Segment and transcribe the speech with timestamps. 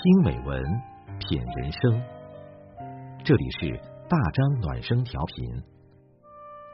[0.00, 0.62] 听美文，
[1.18, 2.00] 品人生。
[3.24, 3.76] 这里是
[4.08, 5.60] 大张暖声调频，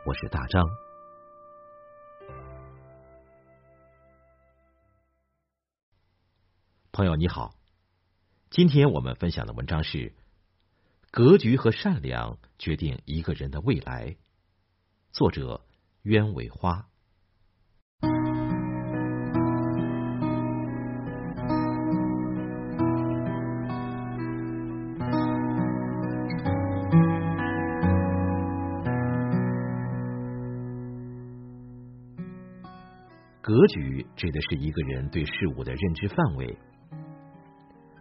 [0.04, 0.62] 我是大张。
[6.92, 7.54] 朋友你好，
[8.50, 10.12] 今天我们分享的文章是：
[11.10, 14.18] 格局和善良决定一个人的未来。
[15.12, 15.64] 作者：
[16.02, 16.90] 鸢尾花。
[33.54, 36.58] 格局指的是一个人对事物的认知范围。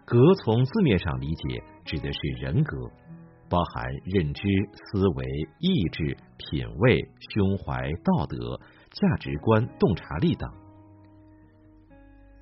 [0.04, 2.76] 格从字面上理解，指的是人格，
[3.48, 4.42] 包含认知、
[4.74, 5.24] 思维、
[5.60, 10.50] 意志、品味、胸怀、道德、价值观、洞察力等。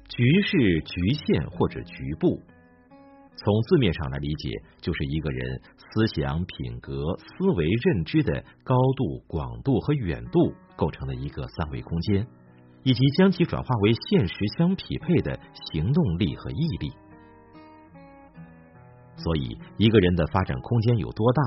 [0.09, 2.40] 局是局限或者局部。
[3.37, 4.49] 从字面上来理解，
[4.80, 12.27] 就是一个人思想、品格、思维、认知的高度、广度和远度构成的一个三维空间。
[12.83, 15.38] 以及将其转化为现实相匹配的
[15.73, 16.93] 行动力和毅力。
[19.16, 21.43] 所以，一个人的发展空间有多大，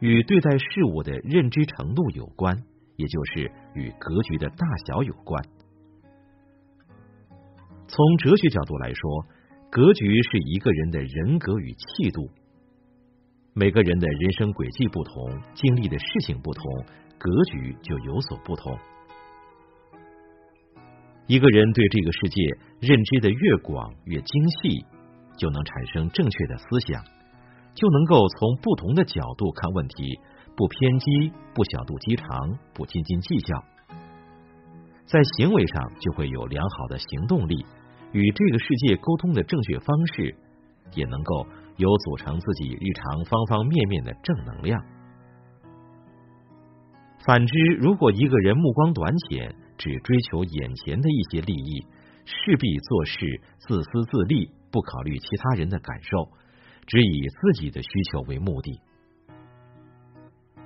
[0.00, 2.56] 与对待事物的认知程度有关，
[2.96, 5.44] 也就是与格局的大小有关。
[7.86, 9.26] 从哲学角度来说，
[9.70, 12.28] 格局是一个人的人格与气度。
[13.54, 16.64] 每个人的人生轨迹不同，经历的事情不同，
[17.18, 18.76] 格局就有所不同。
[21.32, 22.42] 一个人对这个世界
[22.78, 24.84] 认知的越广越精细，
[25.38, 27.02] 就能产生正确的思想，
[27.72, 30.20] 就能够从不同的角度看问题，
[30.54, 32.28] 不偏激，不小肚鸡肠，
[32.74, 33.64] 不斤斤计较，
[35.06, 37.64] 在行为上就会有良好的行动力，
[38.12, 40.36] 与这个世界沟通的正确方式，
[40.94, 41.46] 也能够
[41.78, 44.84] 有组成自己日常方方面面的正能量。
[47.24, 51.84] 反之，如果一个人目光短浅，只追求眼前的一些利益，
[52.24, 56.28] 势必做事自私自利，不考虑其他人的感受，
[56.86, 58.80] 只以自己的需求为目的。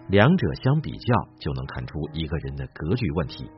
[0.08, 3.50] 两者相比较，就能看出一个人的格局问题。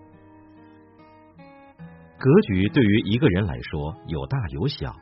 [2.20, 4.94] 格局对于一个人来说有大有小，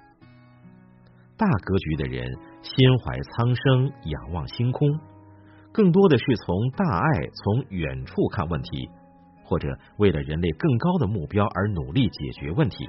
[1.36, 2.26] 大格局的人
[2.62, 4.98] 心怀苍生，仰望星空，
[5.70, 8.88] 更多的是从大爱、从远处看问题。
[9.46, 12.88] 或者为了人类更高的目标而努力解决问题，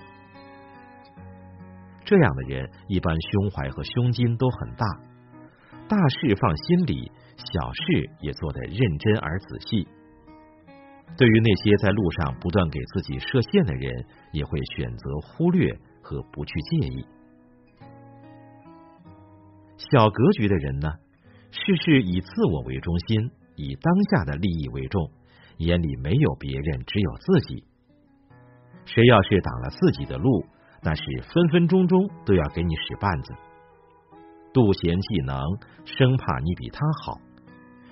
[2.04, 4.86] 这样的人一般胸怀和胸襟都很大，
[5.88, 9.88] 大事放心里，小事也做得认真而仔细。
[11.16, 17.06] 对于那些在路上不断给自己设限的人，也会选择忽略和不去介意。
[19.78, 20.90] 小格局的人呢，
[21.52, 25.10] 事事以自我为中心，以当下的利益为重。
[25.58, 27.64] 眼里没有别人，只有自己。
[28.86, 30.46] 谁要是挡了自己的路，
[30.82, 33.34] 那是分分钟钟都要给你使绊子。
[34.54, 35.38] 妒贤嫉能，
[35.86, 37.20] 生怕你比他好。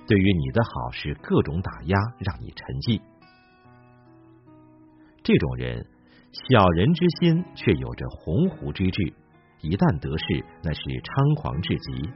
[0.08, 3.02] 对于你的好是各种打压，让你沉寂。
[5.24, 5.86] 这种人，
[6.50, 9.14] 小人之心却有着鸿鹄之志，
[9.62, 12.10] 一旦得势，那是猖狂至极。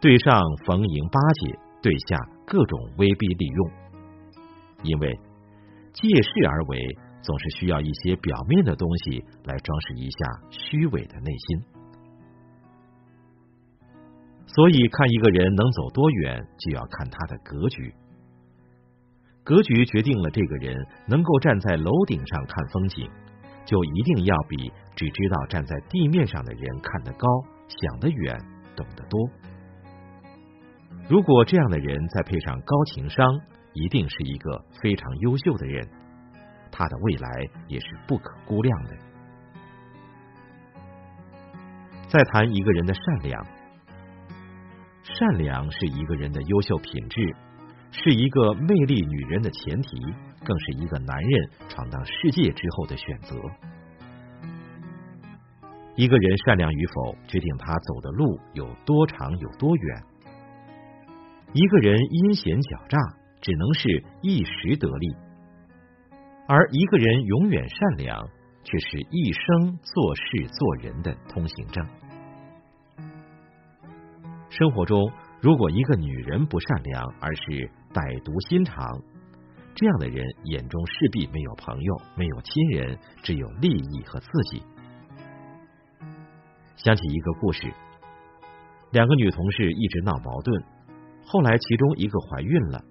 [0.00, 1.58] 对上逢迎巴结。
[1.82, 3.70] 对下各种威逼利诱，
[4.82, 5.18] 因为
[5.92, 6.78] 借势而为，
[7.22, 10.18] 总是需要一些表面的东西来装饰一下
[10.50, 11.62] 虚伪的内心。
[14.46, 17.92] 所以，看一个人能走多远，就要看他的格局。
[19.42, 23.10] 格局决定了这个人能够站在楼顶上看风景，
[23.64, 27.26] 就一定要比只知道站在地面上的人看得高、
[27.68, 28.38] 想得远、
[28.76, 29.28] 懂得多。
[31.06, 33.38] 如果这样的人再配上高情商，
[33.74, 35.86] 一定是一个非常优秀的人，
[36.72, 37.28] 他的未来
[37.68, 38.96] 也是不可估量的。
[42.08, 43.46] 再谈一个人的善良，
[45.02, 47.36] 善良是一个人的优秀品质，
[47.90, 49.98] 是一个魅力女人的前提，
[50.42, 53.36] 更是一个男人闯荡世界之后的选择。
[55.96, 60.02] 一个人善良与否，决定他走的路有多长，有多远。
[61.54, 62.98] 一个人阴险狡诈，
[63.40, 65.14] 只能是一时得利；
[66.48, 68.28] 而一个人永远善良，
[68.64, 71.86] 却是一生做事做人的通行证。
[74.50, 78.84] 生活中，如果一个女人不善良，而是歹毒心肠，
[79.76, 84.60] 这样的人眼中势必没有朋友，没有亲人，只有利益和自己。
[86.74, 87.72] 想起一个故事，
[88.90, 90.64] 两个女同事一直闹矛盾，
[91.26, 92.84] 后来其中一个怀孕了，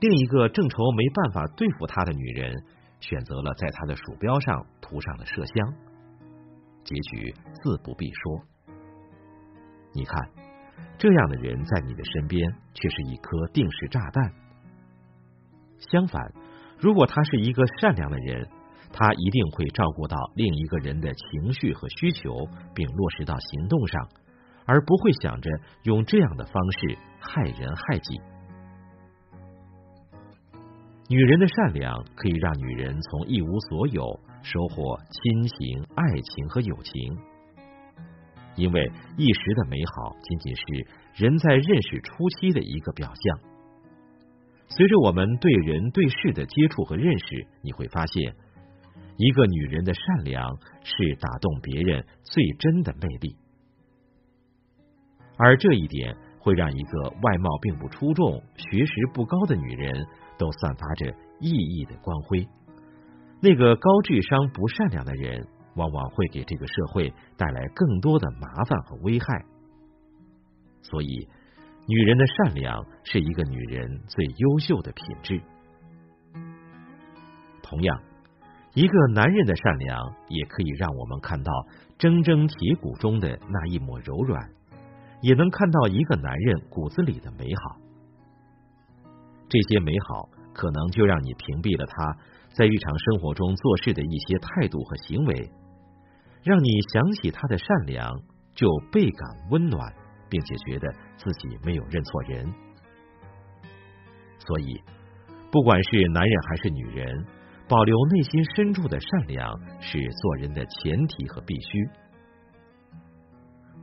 [0.00, 2.54] 另一个正愁没办法对付她的女人，
[3.00, 5.74] 选择了在她的鼠标上涂上了麝香。
[6.84, 8.42] 结局自不必说。
[9.92, 10.30] 你看，
[10.98, 14.32] 这样的人在你的身边却是一颗定时炸弹。
[15.78, 16.32] 相反，
[16.78, 18.48] 如果他是一个善良的人，
[18.92, 22.30] 他一定会照顾到另一个人的情绪和需求，
[22.74, 24.08] 并落实到行动上，
[24.66, 25.50] 而不会想着
[25.84, 28.20] 用这样的方式害人害己。
[31.08, 34.02] 女人的善良可以让女人从一无所有
[34.42, 37.16] 收获亲情、爱情和友情，
[38.56, 40.62] 因为一时的美好仅仅是
[41.14, 43.38] 人在认识初期的一个表象。
[44.68, 48.34] 随着我们对人对事的接触和认识，你会发现。
[49.18, 53.36] 一个女人的善良是打动别人最真的魅力，
[55.36, 60.06] 而这一点会让一个外貌并不出众、学识不高的女人
[60.38, 61.06] 都散发着
[61.40, 62.46] 熠熠的光辉。
[63.40, 69.44] 那个高智商不善良的人，往往会给这个社会带来更多的麻烦和危害。
[70.82, 71.28] 所以，
[71.86, 75.40] 女人的善良是一个女人最优秀的品质。
[77.62, 78.00] 同样。
[78.74, 79.98] 一个男人的善良，
[80.28, 81.50] 也可以让我们看到
[81.98, 84.50] 铮铮铁骨中的那一抹柔软，
[85.20, 87.76] 也能看到一个男人骨子里的美好。
[89.48, 92.16] 这些美好，可能就让你屏蔽了他
[92.54, 95.50] 在日常生活中做事的一些态度和行为，
[96.42, 98.12] 让你想起他的善良
[98.54, 99.92] 就倍感温暖，
[100.28, 102.52] 并且觉得自己没有认错人。
[104.38, 104.80] 所以，
[105.50, 107.26] 不管是男人还是女人。
[107.68, 111.90] 保留内心深处的善良是做人的前提和必须。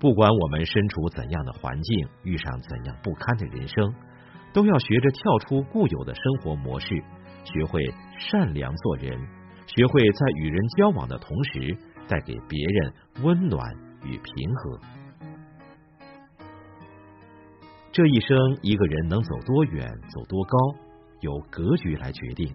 [0.03, 3.95] 不管我们身处怎样的环境，遇上怎样不堪的人生，
[4.51, 7.01] 都要学着跳出固有的生活模式，
[7.45, 7.81] 学会
[8.19, 9.17] 善良做人，
[9.65, 11.77] 学会在与人交往的同时，
[12.09, 13.73] 带给别人温暖
[14.03, 14.79] 与平和。
[17.93, 20.57] 这一生，一个人能走多远、走多高，
[21.21, 22.53] 由格局来决定。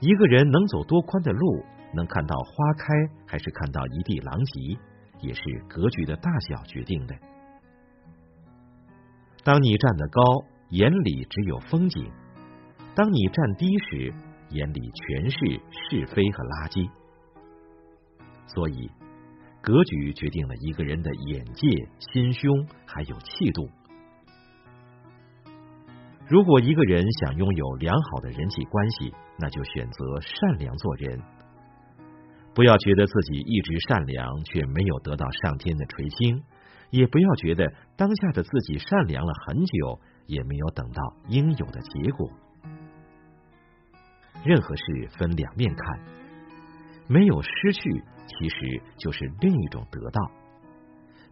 [0.00, 1.64] 一个人能走多宽的路，
[1.94, 2.86] 能看到花开
[3.24, 4.76] 还是看到一地狼藉，
[5.26, 7.14] 也是格局的大小决定的。
[9.42, 10.22] 当你站得高，
[10.70, 12.04] 眼里只有风景；
[12.94, 14.12] 当你站低时，
[14.50, 15.38] 眼里全是
[15.70, 16.88] 是非和垃圾。
[18.46, 18.90] 所以，
[19.60, 21.68] 格局决定了一个人的眼界、
[21.98, 23.68] 心胸还有气度。
[26.26, 31.20] 如果一个人想拥有良好的人际关系，那就选择善良做人。
[32.54, 36.42] 不要觉得自己一直善良却没有得到上天的垂青，
[36.90, 42.30] 也不要觉得当下的自己善良了很久也没有等到应有的结果。
[44.44, 44.84] 任何事
[45.18, 46.00] 分两面看，
[47.08, 50.22] 没有失去其实就是另一种得到；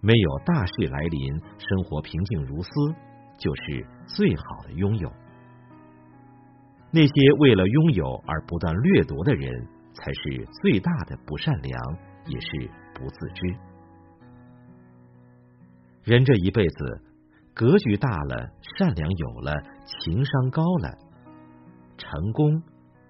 [0.00, 2.70] 没有大事来临，生活平静如斯。
[3.38, 5.10] 就是最好的拥有。
[6.92, 13.56] 那些为了拥有而不断掠夺的人，才是最大的不善良，也是不自知。
[16.04, 17.02] 人这一辈子，
[17.54, 19.54] 格局大了，善良有了，
[19.86, 20.98] 情商高了，
[21.96, 22.62] 成功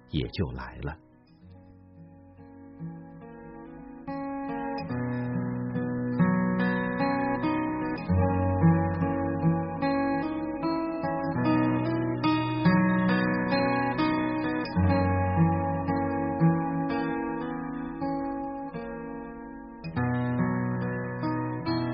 [0.09, 0.95] 也就来了。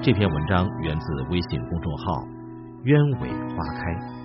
[0.01, 2.23] 这篇文章源自微信公众号
[2.85, 4.18] “鸢尾花开”。